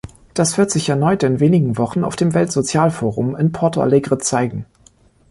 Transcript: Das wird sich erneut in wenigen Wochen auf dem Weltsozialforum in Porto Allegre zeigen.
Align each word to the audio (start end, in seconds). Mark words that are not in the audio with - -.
Das 0.33 0.57
wird 0.57 0.71
sich 0.71 0.89
erneut 0.89 1.21
in 1.21 1.39
wenigen 1.39 1.77
Wochen 1.77 2.03
auf 2.03 2.15
dem 2.15 2.33
Weltsozialforum 2.33 3.35
in 3.35 3.51
Porto 3.51 3.81
Allegre 3.81 4.17
zeigen. 4.17 4.65